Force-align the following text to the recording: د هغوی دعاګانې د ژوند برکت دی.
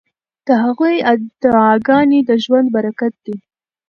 د 0.47 0.49
هغوی 0.63 0.95
دعاګانې 1.43 2.19
د 2.29 2.31
ژوند 2.43 2.67
برکت 2.75 3.13
دی. 3.25 3.35